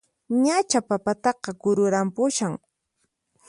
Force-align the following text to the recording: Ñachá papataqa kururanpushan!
Ñachá 0.43 0.79
papataqa 0.89 1.51
kururanpushan! 1.61 2.53